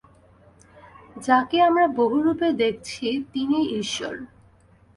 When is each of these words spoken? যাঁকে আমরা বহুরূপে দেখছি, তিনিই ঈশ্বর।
যাঁকে 1.17 1.57
আমরা 1.61 1.85
বহুরূপে 1.95 2.47
দেখছি, 2.53 3.05
তিনিই 3.33 3.67
ঈশ্বর। 3.79 4.15